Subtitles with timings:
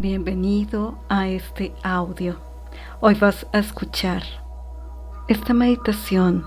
[0.00, 2.36] Bienvenido a este audio.
[3.00, 4.22] Hoy vas a escuchar
[5.28, 6.46] esta meditación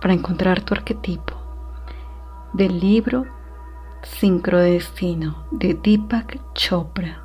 [0.00, 1.34] para encontrar tu arquetipo
[2.54, 3.26] del libro
[4.04, 7.22] Sincrodestino de Deepak Chopra.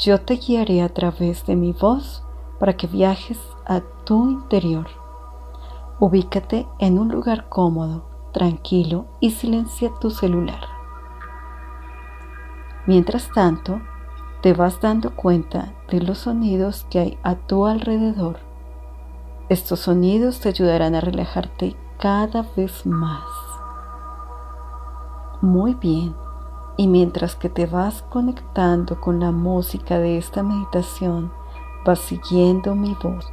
[0.00, 2.24] Yo te guiaré a través de mi voz
[2.58, 4.88] para que viajes a tu interior.
[6.00, 10.66] Ubícate en un lugar cómodo, tranquilo y silencia tu celular.
[12.88, 13.80] Mientras tanto,
[14.44, 18.36] te vas dando cuenta de los sonidos que hay a tu alrededor.
[19.48, 23.24] Estos sonidos te ayudarán a relajarte cada vez más.
[25.40, 26.14] Muy bien.
[26.76, 31.32] Y mientras que te vas conectando con la música de esta meditación,
[31.86, 33.26] vas siguiendo mi voz.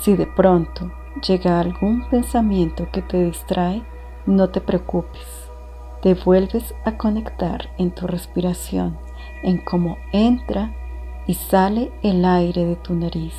[0.00, 0.90] Si de pronto
[1.24, 3.86] llega algún pensamiento que te distrae,
[4.26, 5.48] no te preocupes.
[6.02, 8.98] Te vuelves a conectar en tu respiración
[9.42, 10.74] en cómo entra
[11.26, 13.34] y sale el aire de tu nariz.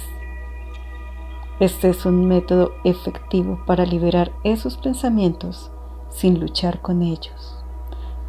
[1.59, 5.71] Este es un método efectivo para liberar esos pensamientos
[6.09, 7.63] sin luchar con ellos.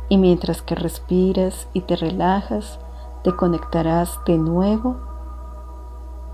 [0.08, 2.78] Y mientras que respiras y te relajas,
[3.24, 4.96] te conectarás de nuevo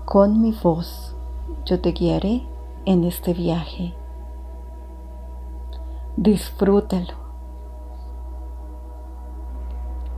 [0.05, 1.15] con mi voz.
[1.65, 2.45] Yo te guiaré
[2.85, 3.93] en este viaje.
[6.17, 7.28] Disfrútalo.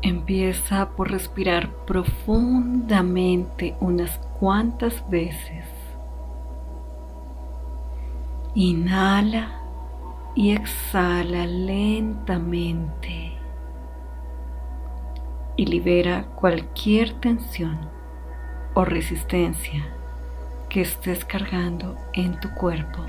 [0.03, 5.65] Empieza por respirar profundamente unas cuantas veces.
[8.55, 9.61] Inhala
[10.35, 13.37] y exhala lentamente
[15.55, 17.77] y libera cualquier tensión
[18.73, 19.85] o resistencia
[20.67, 23.05] que estés cargando en tu cuerpo.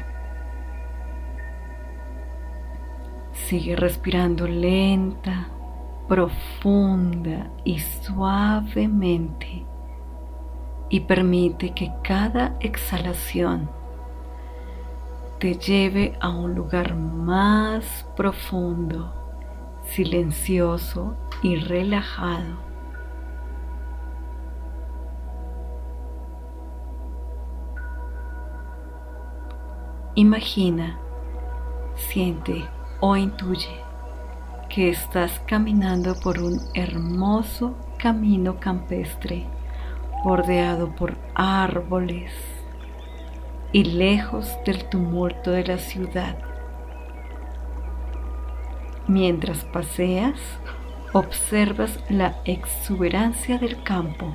[3.32, 5.48] Sigue respirando lenta
[6.12, 9.64] profunda y suavemente
[10.90, 13.70] y permite que cada exhalación
[15.38, 19.10] te lleve a un lugar más profundo,
[19.84, 22.58] silencioso y relajado.
[30.14, 30.98] Imagina,
[31.94, 32.68] siente
[33.00, 33.91] o intuye
[34.72, 39.44] que estás caminando por un hermoso camino campestre
[40.24, 42.32] bordeado por árboles
[43.70, 46.38] y lejos del tumulto de la ciudad.
[49.06, 50.40] Mientras paseas,
[51.12, 54.34] observas la exuberancia del campo,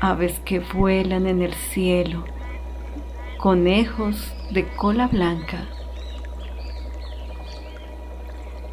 [0.00, 2.24] aves que vuelan en el cielo,
[3.38, 5.68] conejos de cola blanca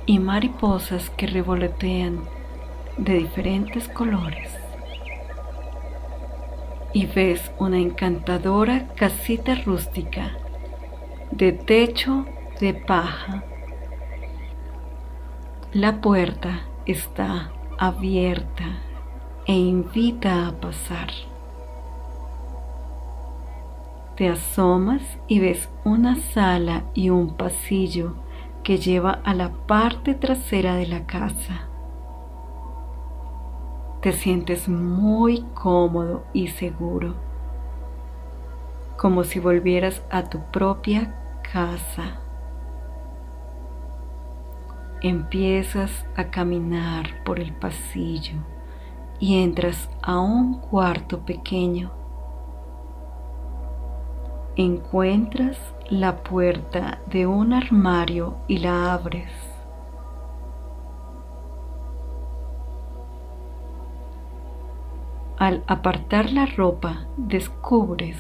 [0.06, 2.22] y mariposas que revolotean
[2.98, 4.52] de diferentes colores.
[6.94, 10.32] Y ves una encantadora casita rústica
[11.32, 12.26] de techo
[12.60, 13.44] de paja.
[15.72, 18.80] La puerta está abierta
[19.48, 21.10] e invita a pasar.
[24.16, 28.14] Te asomas y ves una sala y un pasillo
[28.64, 31.68] que lleva a la parte trasera de la casa.
[34.02, 37.16] Te sientes muy cómodo y seguro,
[38.98, 42.20] como si volvieras a tu propia casa.
[45.02, 48.38] Empiezas a caminar por el pasillo
[49.20, 51.92] y entras a un cuarto pequeño
[54.56, 55.58] encuentras
[55.90, 59.32] la puerta de un armario y la abres.
[65.38, 68.18] Al apartar la ropa descubres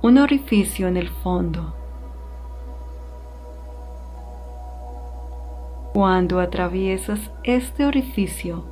[0.00, 1.74] un orificio en el fondo.
[5.92, 8.64] Cuando atraviesas este orificio,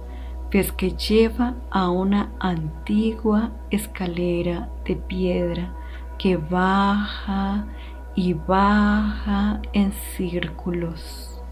[0.50, 5.75] ves que lleva a una antigua escalera de piedra
[6.19, 7.66] que baja
[8.14, 11.43] y baja en círculos.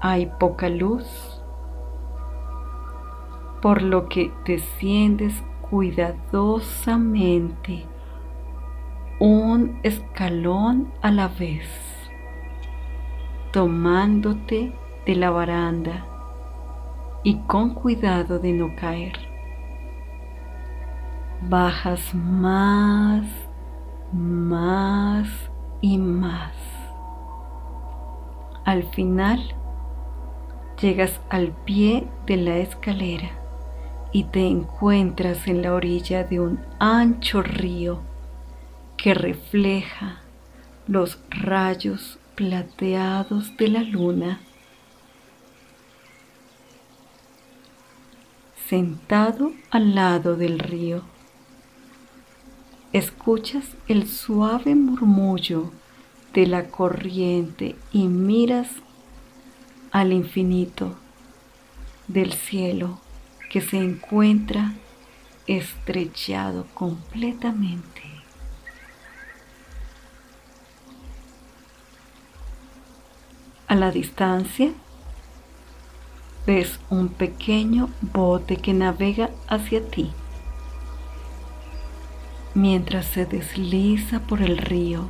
[0.00, 1.40] Hay poca luz,
[3.62, 5.40] por lo que desciendes
[5.70, 7.86] cuidadosamente
[9.20, 11.68] un escalón a la vez,
[13.52, 14.72] tomándote
[15.06, 16.06] de la baranda
[17.22, 19.18] y con cuidado de no caer.
[21.42, 23.26] Bajas más,
[24.12, 25.28] más
[25.80, 26.52] y más.
[28.64, 29.54] Al final,
[30.80, 33.30] llegas al pie de la escalera
[34.12, 38.00] y te encuentras en la orilla de un ancho río
[38.96, 40.20] que refleja
[40.86, 44.40] los rayos plateados de la luna.
[48.72, 51.02] Sentado al lado del río,
[52.94, 55.70] escuchas el suave murmullo
[56.32, 58.70] de la corriente y miras
[59.90, 60.96] al infinito
[62.08, 62.98] del cielo
[63.50, 64.72] que se encuentra
[65.46, 68.00] estrechado completamente.
[73.68, 74.72] A la distancia
[76.46, 80.10] ves un pequeño bote que navega hacia ti.
[82.54, 85.08] Mientras se desliza por el río,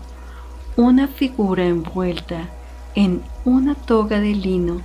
[0.77, 2.49] una figura envuelta
[2.95, 4.83] en una toga de lino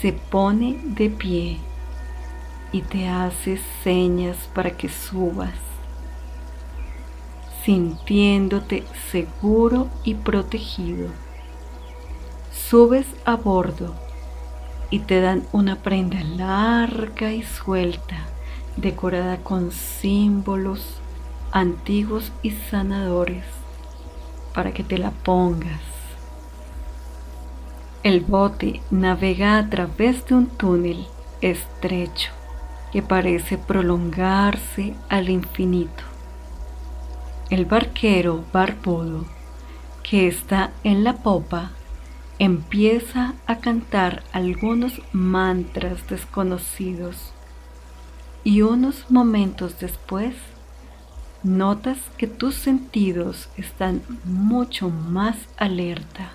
[0.00, 1.58] se pone de pie
[2.72, 5.54] y te hace señas para que subas,
[7.64, 11.08] sintiéndote seguro y protegido.
[12.52, 14.05] Subes a bordo
[14.90, 18.16] y te dan una prenda larga y suelta,
[18.76, 21.00] decorada con símbolos
[21.52, 23.44] antiguos y sanadores,
[24.54, 25.80] para que te la pongas.
[28.02, 31.06] El bote navega a través de un túnel
[31.40, 32.30] estrecho
[32.92, 36.04] que parece prolongarse al infinito.
[37.50, 39.24] El barquero barbudo
[40.02, 41.72] que está en la popa
[42.38, 47.32] empieza a cantar algunos mantras desconocidos
[48.44, 50.34] y unos momentos después
[51.42, 56.32] notas que tus sentidos están mucho más alerta.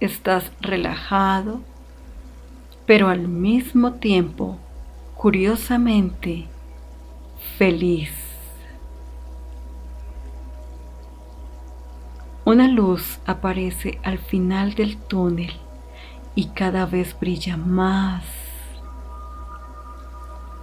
[0.00, 1.60] Estás relajado,
[2.86, 4.58] pero al mismo tiempo,
[5.14, 6.46] curiosamente,
[7.58, 8.29] feliz.
[12.52, 15.52] Una luz aparece al final del túnel
[16.34, 18.24] y cada vez brilla más.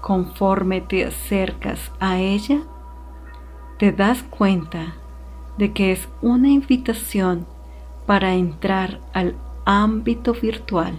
[0.02, 2.60] Conforme te acercas a ella,
[3.80, 4.96] te das cuenta
[5.58, 7.48] de que es una invitación
[8.06, 10.94] para entrar al ámbito virtual.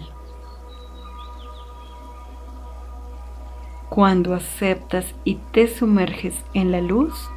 [3.91, 7.29] Cuando aceptas y te sumerges en la luz,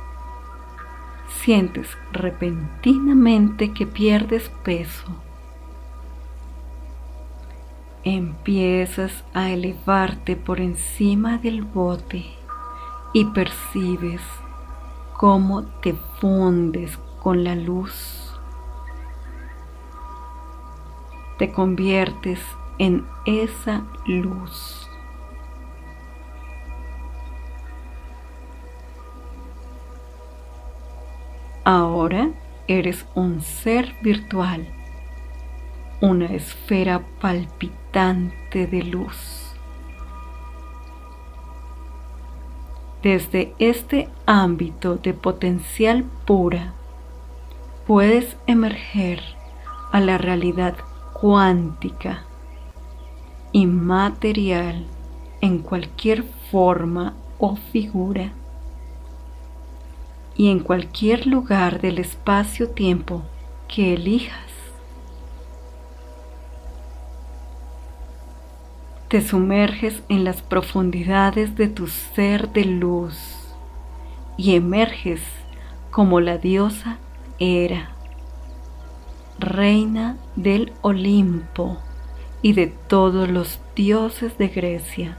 [1.41, 5.07] sientes repentinamente que pierdes peso.
[8.03, 12.25] Empiezas a elevarte por encima del bote
[13.13, 14.21] y percibes
[15.17, 18.31] cómo te fundes con la luz
[21.41, 22.39] te conviertes
[22.77, 24.80] en esa luz.
[31.63, 32.31] Ahora
[32.67, 34.67] eres un ser virtual,
[36.01, 39.53] una esfera palpitante de luz.
[43.03, 46.73] Desde este ámbito de potencial pura,
[47.85, 49.21] puedes emerger
[49.91, 50.73] a la realidad
[51.13, 52.23] cuántica,
[53.51, 54.87] inmaterial,
[55.41, 58.33] en cualquier forma o figura
[60.35, 63.23] y en cualquier lugar del espacio-tiempo
[63.67, 64.51] que elijas.
[69.07, 73.17] Te sumerges en las profundidades de tu ser de luz
[74.37, 75.21] y emerges
[75.91, 76.97] como la diosa
[77.39, 77.91] era
[79.41, 81.77] reina del Olimpo
[82.41, 85.17] y de todos los dioses de Grecia,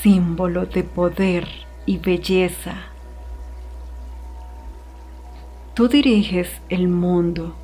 [0.00, 1.48] símbolo de poder
[1.84, 2.91] y belleza.
[5.74, 7.54] Tú diriges el mundo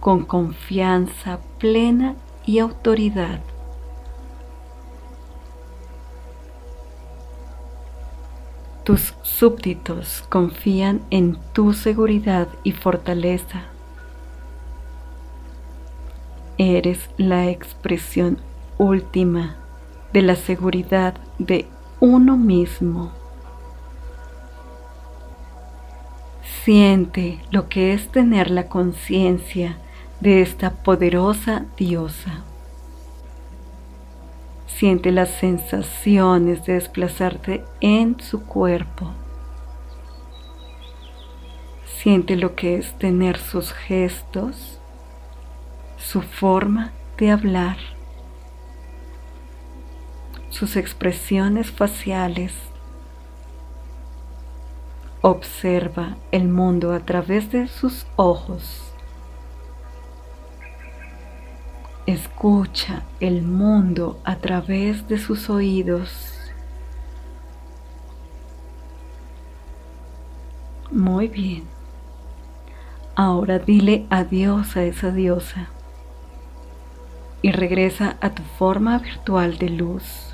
[0.00, 2.14] con confianza plena
[2.46, 3.40] y autoridad.
[8.84, 13.72] Tus súbditos confían en tu seguridad y fortaleza
[16.64, 18.38] Eres la expresión
[18.78, 19.56] última
[20.12, 21.66] de la seguridad de
[21.98, 23.21] uno mismo.
[26.64, 29.78] Siente lo que es tener la conciencia
[30.20, 32.44] de esta poderosa diosa.
[34.66, 39.12] Siente las sensaciones de desplazarte en su cuerpo
[42.02, 44.80] Siente lo que es tener sus gestos,
[45.98, 47.76] su forma de hablar,
[50.50, 52.54] sus expresiones faciales.
[55.24, 58.92] Observa el mundo a través de sus ojos.
[62.06, 66.10] Escucha el mundo a través de sus oídos.
[70.90, 71.62] Muy bien.
[73.14, 75.68] Ahora dile adiós a esa diosa
[77.42, 80.31] y regresa a tu forma virtual de luz.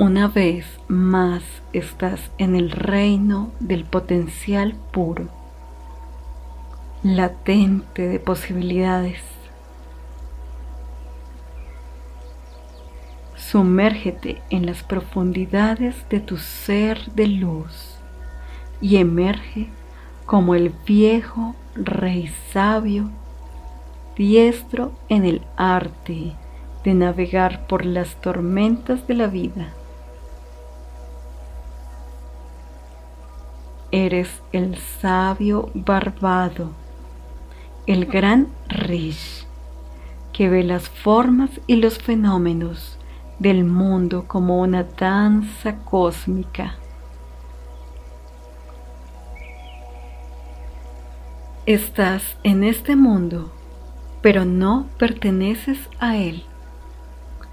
[0.00, 5.28] Una vez más estás en el reino del potencial puro,
[7.04, 9.22] latente de posibilidades.
[13.36, 17.96] Sumérgete en las profundidades de tu ser de luz
[18.80, 19.68] y emerge
[20.26, 23.10] como el viejo rey sabio,
[24.16, 26.32] diestro en el arte
[26.82, 29.72] de navegar por las tormentas de la vida.
[33.96, 36.72] Eres el sabio barbado,
[37.86, 39.46] el gran Rish,
[40.32, 42.98] que ve las formas y los fenómenos
[43.38, 46.74] del mundo como una danza cósmica
[51.66, 53.52] Estás en este mundo,
[54.22, 56.42] pero no perteneces a él.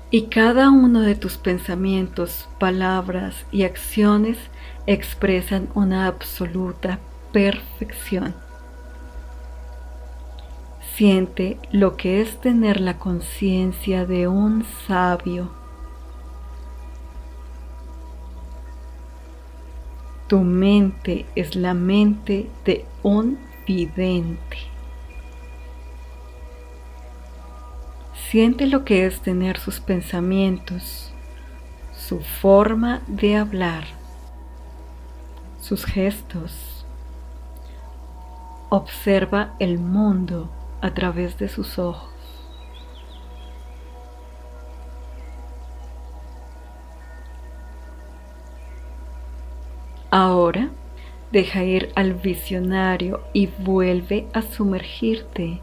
[0.10, 4.38] Y cada uno de tus pensamientos, palabras y acciones
[4.88, 7.00] expresan una absoluta
[7.32, 8.34] perfección.
[10.96, 15.50] Siente lo que es tener la conciencia de un sabio.
[20.28, 24.58] Tu mente es la mente de un vidente.
[28.30, 31.12] Siente lo que es tener sus pensamientos,
[31.94, 33.84] su forma de hablar,
[35.72, 36.86] sus gestos.
[38.68, 40.50] Observa el mundo
[40.82, 42.12] a través de sus ojos.
[50.10, 50.72] Ahora
[51.32, 55.62] Deja ir al visionario y vuelve a sumergirte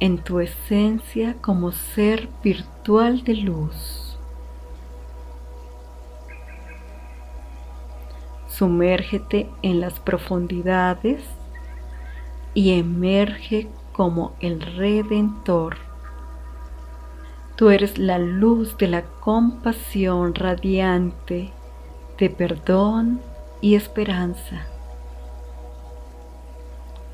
[0.00, 4.05] en tu esencia como ser virtual de luz.
[8.56, 11.22] Sumérgete en las profundidades
[12.54, 15.76] y emerge como el Redentor.
[17.56, 21.50] Tú eres la luz de la compasión radiante,
[22.18, 23.20] de perdón
[23.60, 24.66] y esperanza.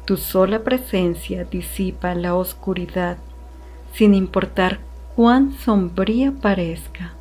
[0.05, 3.19] Tu sola presencia disipa la oscuridad
[3.93, 4.79] sin importar
[5.17, 7.15] cuán sombría parezca.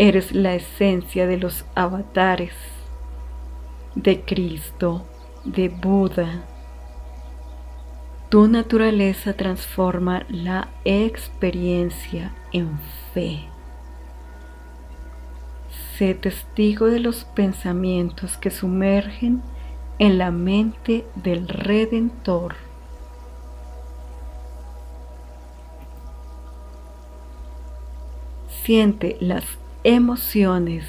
[0.00, 2.54] Eres la esencia de los avatares,
[3.96, 5.04] de Cristo,
[5.44, 6.44] de Buda.
[8.28, 12.78] Tu naturaleza transforma la experiencia en
[13.12, 13.40] fe.
[15.96, 19.42] Sé testigo de los pensamientos que sumergen
[19.98, 22.54] en la mente del Redentor.
[28.62, 29.44] Siente las
[29.84, 30.84] emociones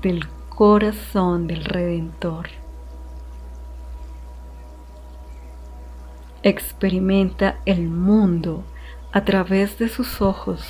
[0.00, 2.48] del corazón del Redentor.
[6.42, 8.62] Experimenta el mundo
[9.12, 10.64] a través de sus ojos,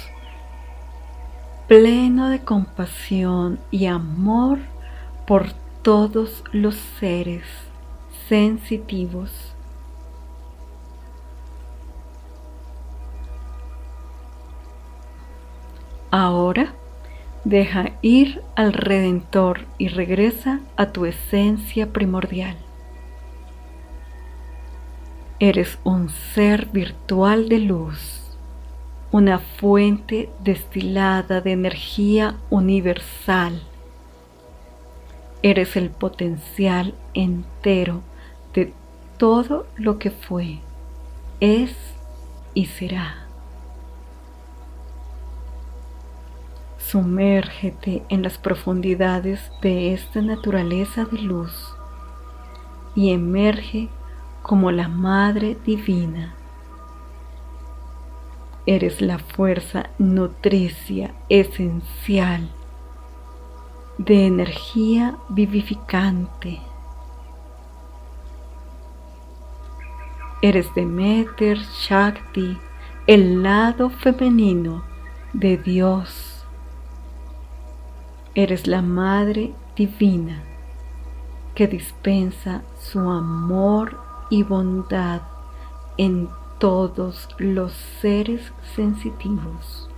[1.67, 4.59] pleno de compasión y amor
[5.27, 7.45] por todos los seres
[8.29, 9.55] sensitivos.
[16.11, 16.75] Ahora
[17.45, 22.57] deja ir al Redentor y regresa a tu esencia primordial.
[25.41, 28.37] Eres un ser virtual de luz,
[29.13, 33.63] una fuente destilada de energía universal.
[35.43, 38.03] Eres el potencial entero
[38.53, 38.73] de
[39.17, 40.59] todo lo que fue,
[41.39, 41.77] es
[42.55, 43.28] y será.
[46.91, 51.75] Sumérgete en las profundidades de esta naturaleza de luz
[52.95, 53.91] y emerge
[54.41, 56.33] como la Madre Divina.
[58.65, 62.49] Eres la fuerza nutricia esencial
[63.99, 66.59] de energía vivificante.
[70.41, 72.57] Eres Demeter Shakti,
[73.07, 74.85] el lado femenino
[75.35, 76.28] de Dios.
[78.35, 80.43] Eres la Madre Divina
[81.55, 83.99] que dispensa su amor
[84.31, 85.23] y bondad
[85.97, 89.89] en todos los seres sensitivos.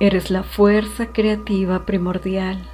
[0.00, 2.64] Eres la fuerza creativa primordial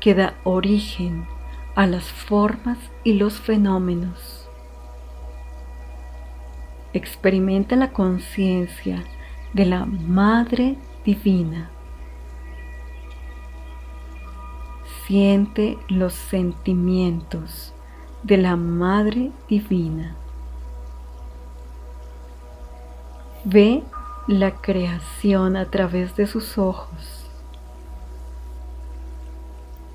[0.00, 1.26] que da origen
[1.74, 4.48] a las formas y los fenómenos.
[6.92, 9.04] Experimenta la conciencia
[9.52, 11.70] de la Madre Divina
[15.06, 17.72] Siente los sentimientos
[18.24, 20.16] de la Madre Divina.
[23.44, 23.84] Ve
[24.26, 27.30] la creación a través de sus ojos.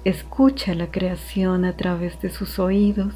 [0.05, 3.13] Escucha la creación a través de sus oídos.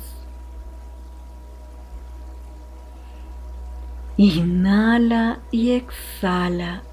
[4.18, 6.84] Inhala y exhala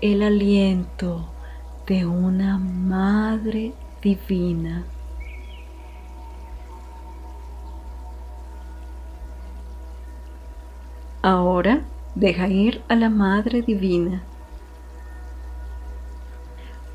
[0.00, 1.26] el aliento
[1.86, 3.74] de una madre
[4.06, 4.84] divina.
[11.22, 11.80] Ahora
[12.14, 14.22] deja ir a la Madre Divina.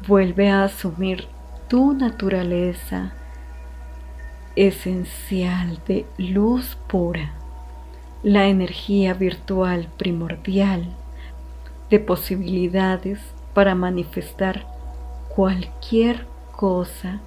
[0.07, 1.27] Vuelve a asumir
[1.67, 3.11] tu naturaleza
[4.55, 7.33] esencial de luz pura,
[8.23, 10.87] la energía virtual primordial
[11.89, 13.19] de posibilidades
[13.53, 14.65] para manifestar
[15.35, 17.19] cualquier cosa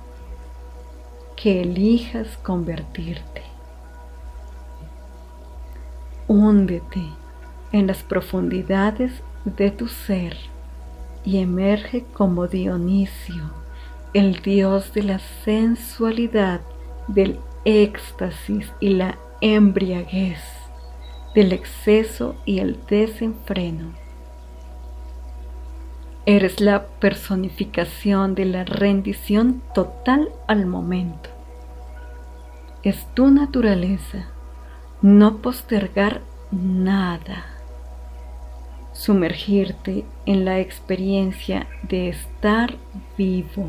[1.35, 3.43] que elijas convertirte.
[6.29, 7.03] Húndete
[7.73, 9.11] en las profundidades
[9.45, 10.37] de tu ser
[11.25, 13.51] y emerge como Dionisio,
[14.13, 16.61] el dios de la sensualidad,
[17.09, 20.45] del éxtasis y la embriaguez,
[21.35, 24.04] del exceso y el desenfreno
[26.27, 31.29] Eres la personificación de la rendición total al momento.
[32.83, 34.29] Es tu naturaleza
[35.03, 37.45] no postergar nada,
[38.95, 42.75] sumergirte en la experiencia de estar
[43.19, 43.69] vivo.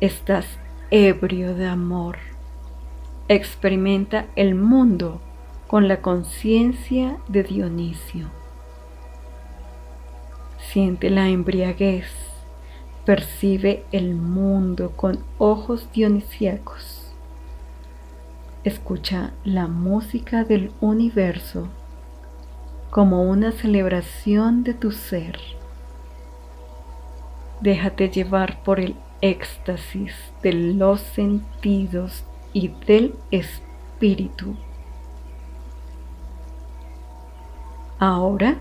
[0.00, 0.46] Estás
[0.90, 2.18] ebrio de amor.
[3.28, 5.20] Experimenta el mundo
[5.68, 8.39] con la conciencia de Dionisio.
[10.72, 12.06] Siente la embriaguez,
[13.04, 17.12] percibe el mundo con ojos dionisíacos.
[18.62, 21.66] Escucha la música del universo
[22.90, 25.40] como una celebración de tu ser.
[27.60, 34.54] Déjate llevar por el éxtasis de los sentidos y del espíritu.
[37.98, 38.60] Ahora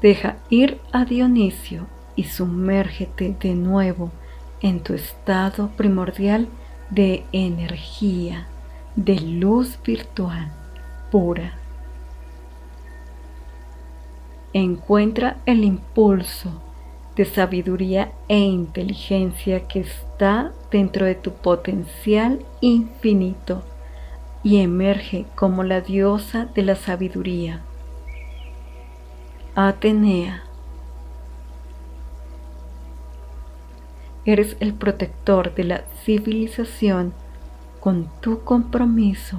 [0.00, 4.12] Deja ir a Dionisio y sumérgete de nuevo
[4.60, 6.48] en tu estado primordial
[6.90, 8.46] de energía,
[8.94, 10.52] de luz virtual
[11.10, 11.54] pura.
[14.52, 16.62] Encuentra el impulso
[17.16, 23.64] de sabiduría e inteligencia que está dentro de tu potencial infinito
[24.44, 27.62] y emerge como la diosa de la sabiduría
[29.60, 30.44] Atenea.
[34.24, 37.12] Eres el protector de la civilización
[37.80, 39.36] con tu compromiso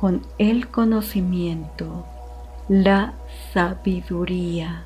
[0.00, 2.04] con el conocimiento,
[2.68, 3.14] la
[3.52, 4.82] sabiduría,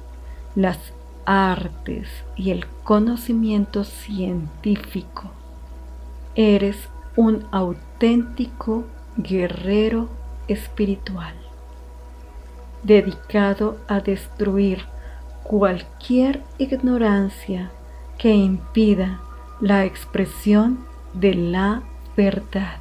[0.54, 0.92] las
[1.24, 5.30] artes y el conocimiento científico.
[6.34, 8.84] Eres un auténtico
[9.16, 10.10] guerrero
[10.46, 11.51] espiritual
[12.82, 14.84] dedicado a destruir
[15.42, 17.70] cualquier ignorancia
[18.18, 19.20] que impida
[19.60, 21.82] la expresión de la
[22.16, 22.78] verdad.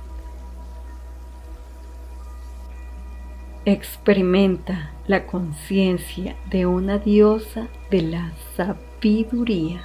[3.66, 9.84] Experimenta la conciencia de una diosa de la sabiduría.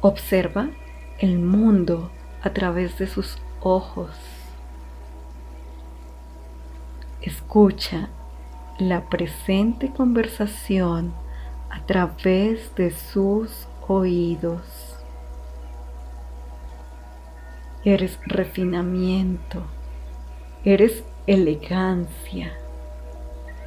[0.00, 0.70] Observa
[1.18, 2.10] el mundo
[2.42, 4.35] a través de sus ojos
[7.22, 8.08] Escucha
[8.78, 11.14] la presente conversación
[11.70, 14.96] a través de sus oídos.
[17.84, 19.62] Eres refinamiento,
[20.64, 22.52] eres elegancia,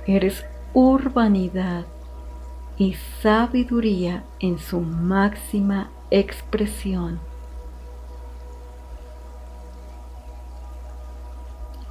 [0.06, 1.86] eres urbanidad
[2.78, 7.20] y sabiduría en su máxima expresión.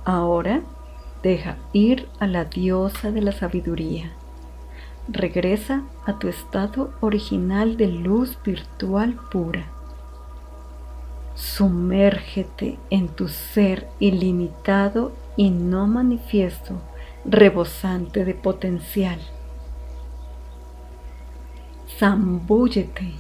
[0.04, 0.62] Ahora
[1.22, 4.12] deja ir a la diosa de la sabiduría.
[5.08, 9.66] Regresa a tu estado original de luz virtual pura.
[11.34, 16.74] Sumérgete en tu ser ilimitado y no manifiesto,
[17.24, 19.18] rebosante de potencial.
[21.98, 23.14] Zambúllete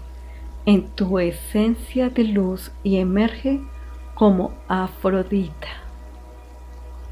[0.66, 3.60] en tu esencia de luz y emerge
[4.14, 5.68] como Afrodita,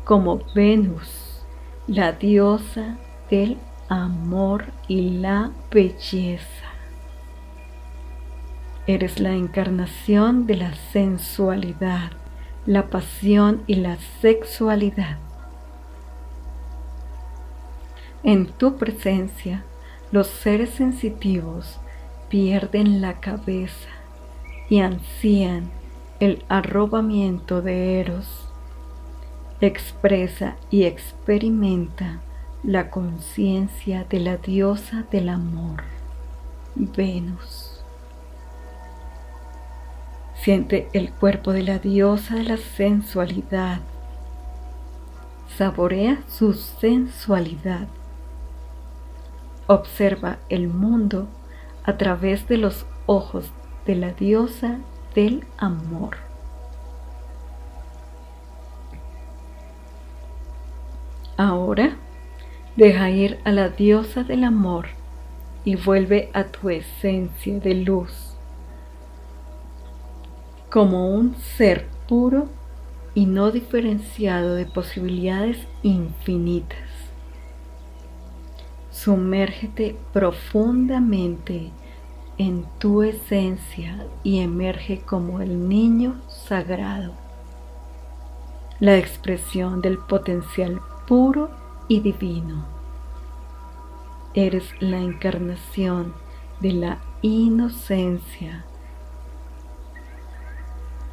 [0.06, 1.42] como Venus,
[1.88, 2.96] la diosa
[3.28, 6.46] del amor y la belleza.
[8.86, 12.12] Eres la encarnación de la sensualidad,
[12.66, 15.18] la pasión y la sexualidad.
[18.22, 19.64] En tu presencia,
[20.12, 21.80] los seres sensitivos
[22.28, 23.88] pierden la cabeza
[24.68, 25.68] y ansían
[26.20, 28.45] el arrobamiento de Eros.
[29.62, 32.20] Expresa y experimenta
[32.62, 35.82] la conciencia de la diosa del amor,
[36.74, 37.82] Venus.
[40.34, 43.80] Siente el cuerpo de la diosa de la sensualidad.
[45.56, 47.88] Saborea su sensualidad.
[49.68, 51.28] Observa el mundo
[51.82, 53.50] a través de los ojos
[53.86, 54.80] de la diosa
[55.14, 56.25] del amor.
[61.36, 61.96] Ahora
[62.76, 64.86] deja ir a la diosa del amor
[65.64, 68.36] y vuelve a tu esencia de luz
[70.70, 72.48] como un ser puro
[73.14, 76.78] y no diferenciado de posibilidades infinitas.
[78.90, 81.70] Sumérgete profundamente
[82.38, 87.12] en tu esencia y emerge como el niño sagrado,
[88.78, 91.50] la expresión del potencial puro
[91.88, 92.64] y divino.
[94.34, 96.12] Eres la encarnación
[96.60, 98.64] de la inocencia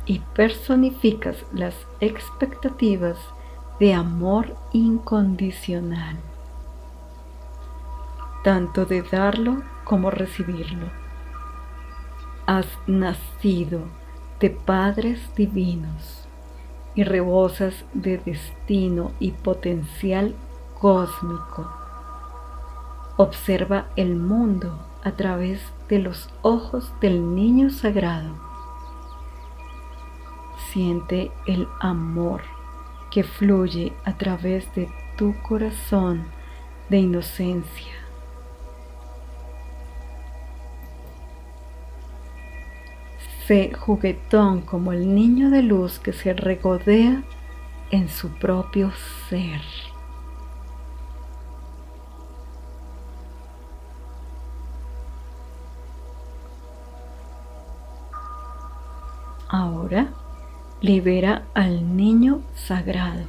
[0.06, 3.18] y personificas las expectativas
[3.80, 6.18] de amor incondicional,
[8.44, 10.88] tanto de darlo como recibirlo.
[12.46, 13.82] Has nacido
[14.40, 16.23] de padres divinos
[16.96, 20.36] y rebosas de destino y potencial
[20.80, 21.72] cósmico.
[23.18, 28.54] Observa el mundo a través de los ojos del niño sagrado
[30.74, 32.42] Siente el amor
[33.12, 36.26] que fluye a través de tu corazón
[36.90, 38.03] de inocencia.
[43.48, 47.24] Sé juguetón como el niño de luz que se regodea
[47.92, 48.92] en su propio
[49.30, 49.62] ser.
[59.50, 60.10] Ahora
[60.84, 63.24] Libera al niño sagrado.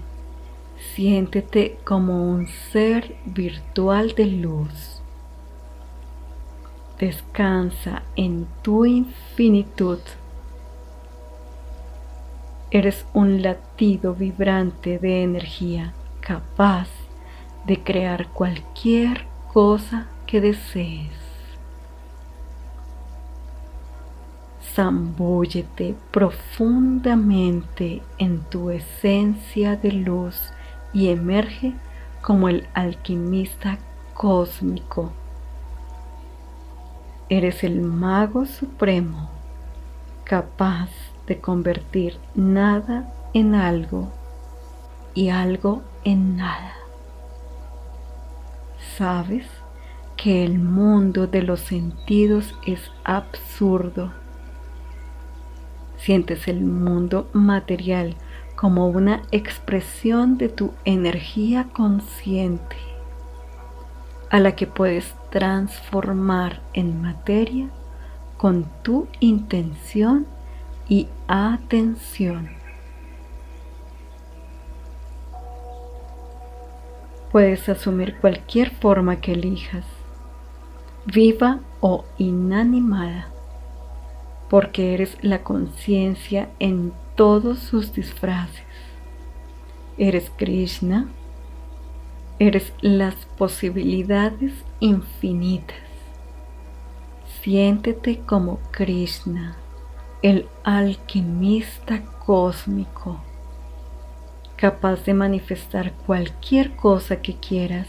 [0.76, 4.93] Siéntete como un ser virtual de luz.
[6.98, 9.98] Descansa en tu infinitud.
[12.70, 16.88] Eres un latido vibrante de energía capaz
[17.66, 21.10] de crear cualquier cosa que desees.
[24.62, 30.52] Zambúllete profundamente en tu esencia de luz
[30.92, 31.74] y emerge
[32.22, 33.78] como el alquimista
[34.14, 35.12] cósmico.
[37.36, 39.28] Eres el mago supremo,
[40.22, 40.90] capaz
[41.26, 44.12] de convertir nada en algo
[45.14, 46.74] y algo en nada.
[48.96, 49.46] Sabes
[50.16, 54.12] que el mundo de los sentidos es absurdo
[56.04, 58.14] Sientes el mundo material
[58.56, 62.76] como una expresión de tu energía consciente
[64.28, 67.66] a la que puedes transformar en materia
[68.36, 70.28] con tu intención
[70.88, 72.50] y atención.
[77.32, 79.84] Puedes asumir cualquier forma que elijas,
[81.04, 83.26] viva o inanimada
[84.48, 88.62] porque eres la conciencia en todos sus disfraces.
[89.98, 91.08] Eres Krishna,
[92.38, 94.52] eres las posibilidades
[94.84, 95.78] infinitas.
[97.40, 99.56] Siéntete como Krishna,
[100.20, 103.18] el alquimista cósmico,
[104.56, 107.88] capaz de manifestar cualquier cosa que quieras.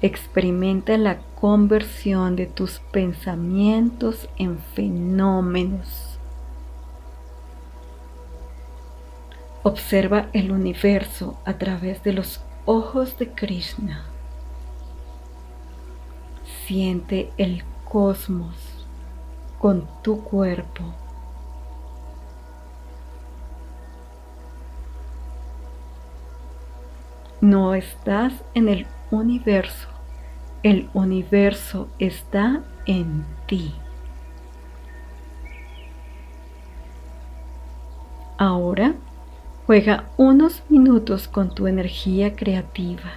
[0.00, 6.20] Experimenta la conversión de tus pensamientos en fenómenos.
[9.64, 14.09] Observa el universo a través de los ojos de Krishna.
[16.70, 18.54] Siente el cosmos
[19.58, 20.84] con tu cuerpo.
[27.40, 29.88] No estás en el universo,
[30.62, 33.74] el universo está en ti.
[38.38, 38.94] Ahora
[39.66, 43.10] juega unos minutos con tu energía creativa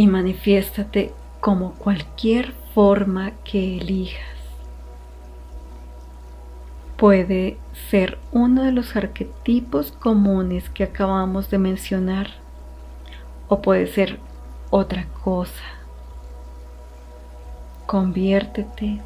[0.00, 4.38] y manifiéstate como cualquier forma que elijas.
[6.96, 7.58] Puede
[7.90, 12.28] ser uno de los arquetipos comunes que acabamos de mencionar
[13.48, 14.18] o puede ser
[14.70, 15.66] otra cosa.
[17.84, 19.02] Conviértete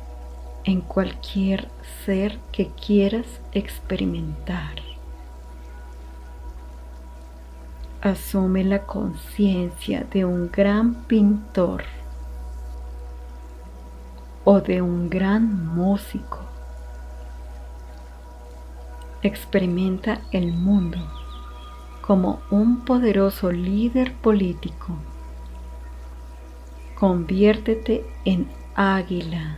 [0.62, 1.66] en cualquier
[2.06, 4.93] ser que quieras experimentar.
[8.04, 11.84] Asume la conciencia de un gran pintor
[14.44, 16.40] o de un gran músico.
[19.22, 20.98] Experimenta el mundo
[22.02, 24.98] como un poderoso líder político.
[26.96, 29.56] Conviértete en águila.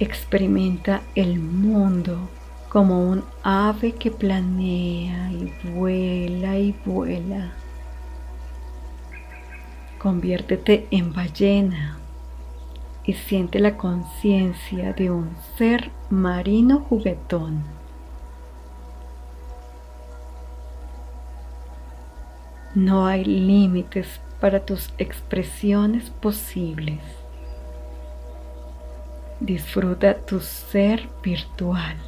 [0.00, 2.28] Experimenta el mundo
[2.72, 7.52] como un ave que planea y vuela y vuela.
[9.98, 11.98] Conviértete en ballena
[13.04, 17.62] y siente la conciencia de un ser marino juguetón.
[22.74, 27.00] No hay límites para tus expresiones posibles.
[29.40, 31.98] Disfruta tu ser virtual,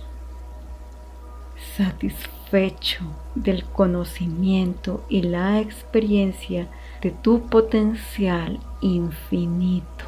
[1.77, 6.69] satisfecho del conocimiento y la experiencia
[7.03, 10.05] de tu potencial infinito.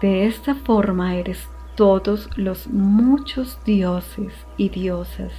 [0.00, 5.32] De esta forma eres todos los muchos dioses y diosas,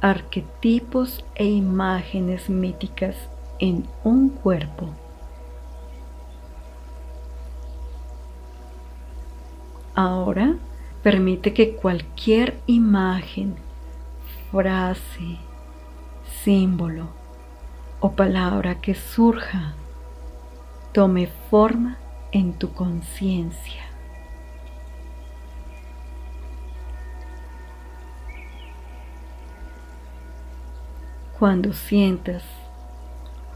[0.00, 3.16] arquetipos e imágenes míticas
[3.58, 4.90] en un cuerpo.
[9.94, 10.56] Ahora
[11.06, 13.54] permite que cualquier imagen,
[14.50, 15.38] frase,
[16.42, 17.06] símbolo
[18.00, 19.76] o palabra que surja
[20.92, 21.96] tome forma
[22.32, 23.84] en tu conciencia.
[31.38, 32.42] Cuando sientas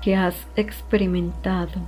[0.01, 1.81] que has experimentado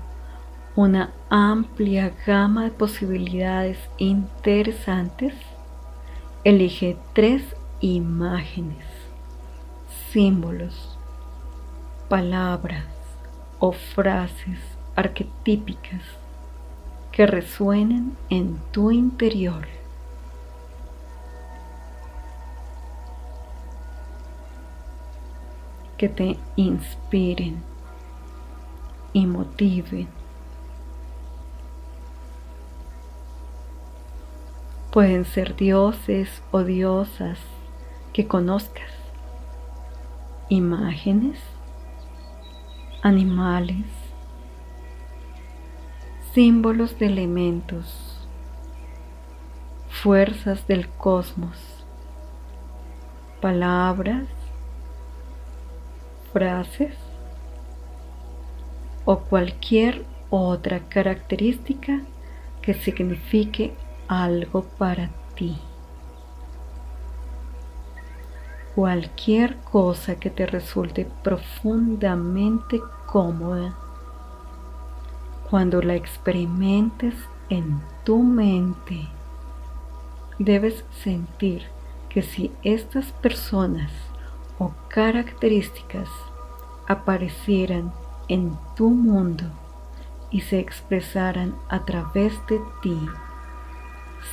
[0.74, 5.34] una amplia gama de posibilidades interesantes,
[6.44, 7.42] elige tres
[7.80, 8.84] imágenes,
[10.10, 10.98] símbolos,
[12.08, 12.84] palabras
[13.60, 14.58] o frases
[14.96, 16.02] arquetípicas
[17.12, 19.68] que resuenen en tu interior.
[25.96, 27.62] Que te inspiren
[29.12, 30.21] y motiven.
[34.92, 37.38] Pueden ser dioses o diosas
[38.12, 38.90] que conozcas,
[40.50, 41.40] imágenes,
[43.00, 43.86] animales,
[46.34, 48.28] símbolos de elementos,
[49.88, 51.86] fuerzas del cosmos,
[53.40, 54.28] palabras,
[56.34, 56.94] frases
[59.06, 62.02] o cualquier otra característica
[62.60, 63.72] que signifique
[64.12, 65.56] algo para ti.
[68.74, 73.74] Cualquier cosa que te resulte profundamente cómoda
[75.50, 77.14] cuando la experimentes
[77.48, 79.06] en tu mente,
[80.38, 81.62] debes sentir
[82.08, 83.90] que si estas personas
[84.58, 86.08] o características
[86.86, 87.92] aparecieran
[88.28, 89.44] en tu mundo
[90.30, 92.98] y se expresaran a través de ti,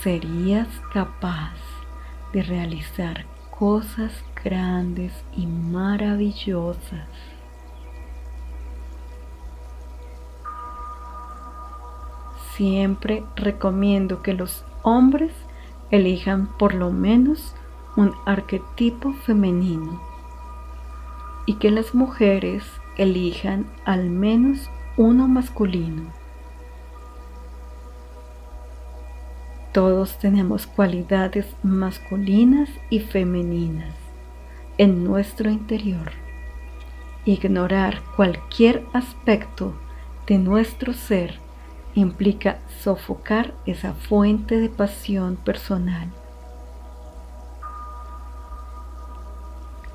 [0.02, 1.56] serías capaz
[2.34, 4.12] de realizar cosas
[4.44, 7.08] grandes y maravillosas.
[12.56, 15.32] Siempre recomiendo que los hombres
[15.92, 17.56] elijan por lo menos
[17.96, 20.02] un arquetipo femenino
[21.46, 22.64] y que las mujeres
[22.98, 26.19] elijan al menos uno masculino.
[29.80, 33.96] Todos tenemos cualidades masculinas y femeninas
[34.78, 36.12] en nuestro interior.
[37.24, 39.74] Ignorar cualquier aspecto
[40.28, 41.40] de nuestro ser
[41.96, 46.10] implica sofocar esa fuente de pasión personal.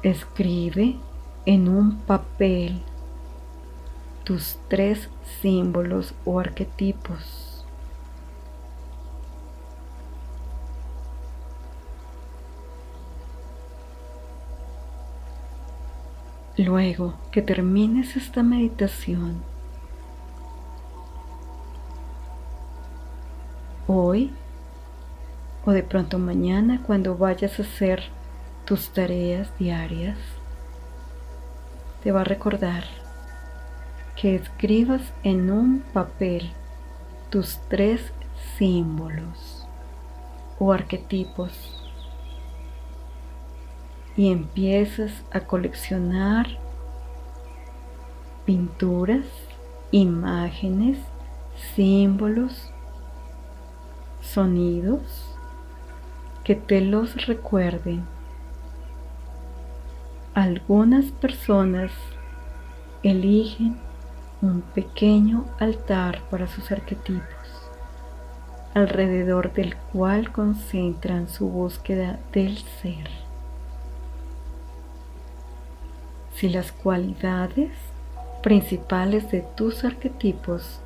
[0.03, 0.97] Escribe
[1.44, 2.81] en un papel
[4.25, 5.11] tus tres
[5.42, 7.44] símbolos o arquetipos.
[16.57, 19.43] Luego que termines esta meditación,
[23.88, 24.31] hoy
[25.64, 28.05] o de pronto mañana cuando vayas a hacer
[28.67, 30.17] tus tareas diarias,
[32.05, 32.85] te va a recordar
[34.14, 36.53] que escribas en un papel
[37.31, 38.12] tus tres
[38.57, 39.67] símbolos
[40.61, 41.74] o arquetipos
[44.16, 46.46] y empiezas a coleccionar
[48.44, 49.27] pinturas,
[49.90, 50.98] imágenes,
[51.74, 52.70] símbolos,
[54.20, 55.35] sonidos
[56.44, 58.05] que te los recuerden.
[60.35, 61.92] Algunas personas
[63.03, 63.77] eligen
[64.42, 67.22] un pequeño altar para sus arquetipos,
[68.74, 73.24] alrededor del cual concentran su búsqueda del ser.
[76.45, 77.71] Si las cualidades
[78.43, 80.79] principales de tus arquetipos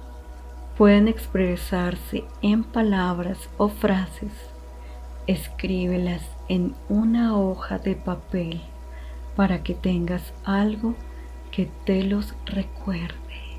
[0.76, 4.30] pueden expresarse en palabras o frases,
[5.26, 8.60] escríbelas en una hoja de papel
[9.34, 10.94] para que tengas algo
[11.50, 13.58] que te los recuerde.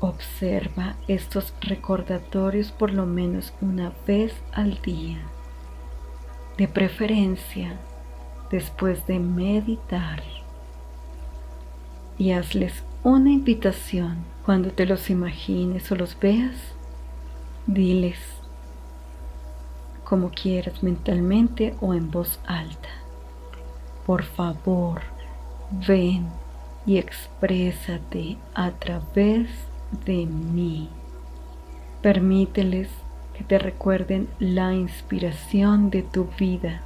[0.00, 5.18] Observa estos recordatorios por lo menos una vez al día,
[6.56, 7.78] de preferencia
[8.52, 10.22] después de meditar,
[12.18, 16.54] y hazles una invitación cuando te los imagines o los veas,
[17.66, 18.18] diles
[20.04, 22.90] como quieras mentalmente o en voz alta.
[24.04, 25.00] Por favor,
[25.88, 26.26] ven
[26.84, 29.48] y exprésate a través
[30.04, 30.90] de mí.
[32.02, 32.90] Permíteles
[33.36, 36.82] que te recuerden la inspiración de tu vida.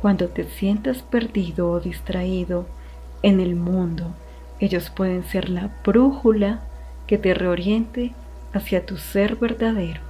[0.00, 2.66] Cuando te sientas perdido o distraído
[3.22, 4.14] en el mundo,
[4.60, 6.60] ellos pueden ser la brújula
[7.06, 8.12] que te reoriente
[8.52, 10.00] hacia tu ser verdadero.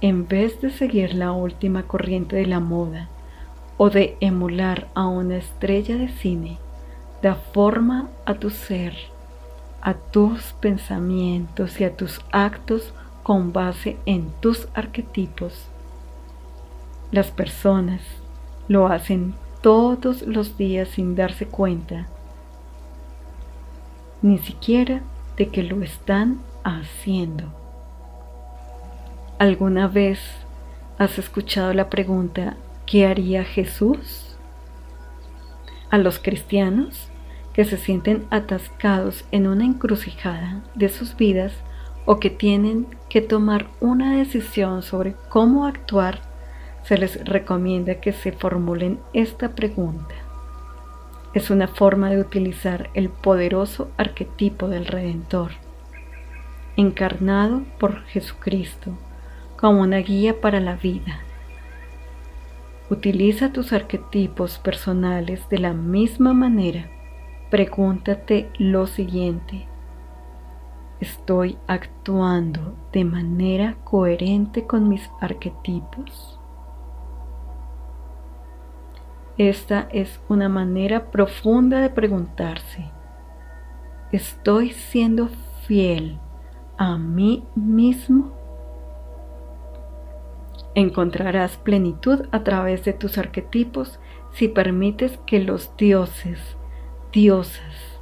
[0.00, 3.08] En vez de seguir la última corriente de la moda
[3.78, 6.58] o de emular a una estrella de cine,
[7.22, 8.94] da forma a tu ser,
[9.80, 15.68] a tus pensamientos y a tus actos con base en tus arquetipos.
[17.12, 18.00] Las personas
[18.68, 22.06] lo hacen todos los días sin darse cuenta,
[24.22, 25.02] ni siquiera
[25.36, 27.44] de que lo están haciendo.
[29.38, 30.18] ¿Alguna vez
[30.98, 34.36] has escuchado la pregunta ¿qué haría Jesús?
[35.90, 37.08] A los cristianos
[37.52, 41.52] que se sienten atascados en una encrucijada de sus vidas
[42.04, 46.20] o que tienen que tomar una decisión sobre cómo actuar
[46.86, 50.14] se les recomienda que se formulen esta pregunta.
[51.34, 55.50] Es una forma de utilizar el poderoso arquetipo del Redentor,
[56.76, 58.92] encarnado por Jesucristo,
[59.56, 61.18] como una guía para la vida.
[62.88, 66.88] Utiliza tus arquetipos personales de la misma manera.
[67.50, 69.66] Pregúntate lo siguiente.
[71.00, 76.35] ¿Estoy actuando de manera coherente con mis arquetipos?
[79.38, 82.90] Esta es una manera profunda de preguntarse,
[84.10, 85.28] ¿estoy siendo
[85.66, 86.18] fiel
[86.78, 88.32] a mí mismo?
[90.74, 94.00] Encontrarás plenitud a través de tus arquetipos
[94.32, 96.56] si permites que los dioses,
[97.12, 98.00] diosas,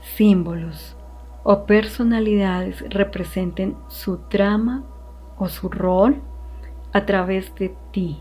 [0.00, 0.96] símbolos
[1.44, 4.82] o personalidades representen su trama
[5.38, 6.20] o su rol
[6.92, 8.20] a través de ti.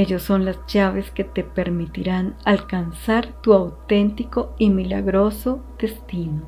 [0.00, 6.40] Ellos son las llaves que te permitirán alcanzar tu auténtico y milagroso destino.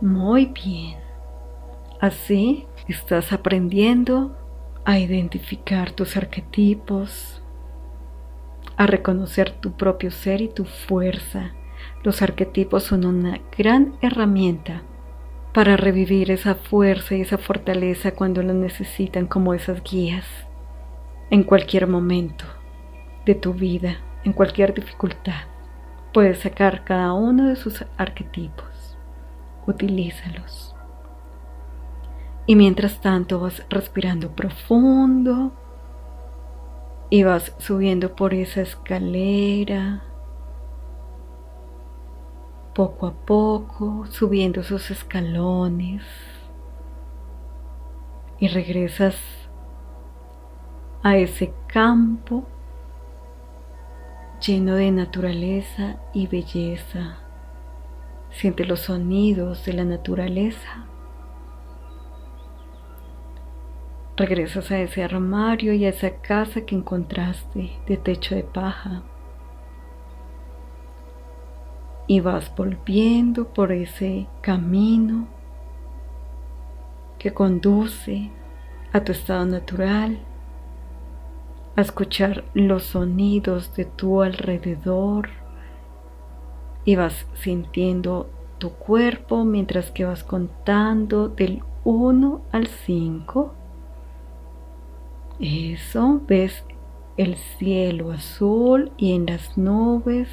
[0.00, 0.96] Muy bien.
[2.00, 4.36] Así estás aprendiendo
[4.84, 7.42] a identificar tus arquetipos,
[8.76, 11.50] a reconocer tu propio ser y tu fuerza.
[12.04, 14.82] Los arquetipos son una gran herramienta
[15.52, 20.45] para revivir esa fuerza y esa fortaleza cuando lo necesitan como esas guías
[21.30, 22.44] en cualquier momento
[23.24, 25.44] de tu vida, en cualquier dificultad.
[26.12, 28.96] Puedes sacar cada uno de sus arquetipos.
[29.66, 30.74] Utilízalos.
[32.46, 35.52] Y mientras tanto vas respirando profundo
[37.10, 40.02] y vas subiendo por esa escalera
[42.72, 46.02] poco a poco, subiendo esos escalones
[48.38, 49.16] y regresas
[51.06, 52.42] a ese campo
[54.44, 57.18] lleno de naturaleza y belleza.
[58.30, 60.84] Siente los sonidos de la naturaleza.
[64.16, 69.04] Regresas a ese armario y a esa casa que encontraste de techo de paja
[72.08, 75.28] y vas volviendo por ese camino
[77.16, 78.28] que conduce
[78.92, 80.18] a tu estado natural,
[81.76, 85.28] a escuchar los sonidos de tu alrededor
[86.84, 93.54] y vas sintiendo tu cuerpo mientras que vas contando del 1 al 5.
[95.38, 96.64] Eso, ves
[97.18, 100.28] el cielo azul y en las nubes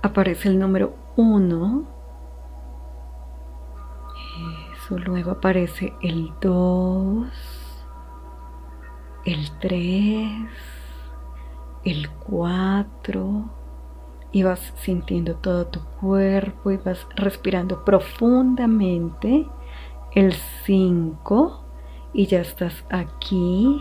[0.00, 1.84] aparece el número 1.
[4.74, 7.61] Eso, luego aparece el 2,
[9.24, 10.48] el 3,
[11.84, 13.50] el 4.
[14.34, 19.46] Y vas sintiendo todo tu cuerpo y vas respirando profundamente.
[20.14, 20.32] El
[20.64, 21.64] 5
[22.14, 23.80] y ya estás aquí.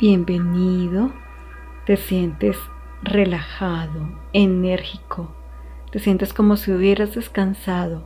[0.00, 1.12] Bienvenido.
[1.84, 2.56] Te sientes
[3.02, 5.40] relajado, enérgico
[5.90, 8.04] te sientes como si hubieras descansado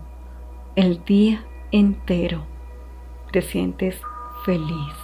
[0.75, 2.47] el día entero.
[3.31, 4.01] Te sientes
[4.47, 5.04] feliz.